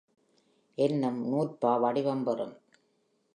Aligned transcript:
என்னும் 0.77 1.19
நூற்பா 1.25 1.79
வடிவம் 1.79 2.23
பெறும். 2.23 2.55